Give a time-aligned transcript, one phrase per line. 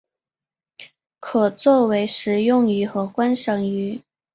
[1.19, 4.01] 可作为食用鱼和观赏鱼。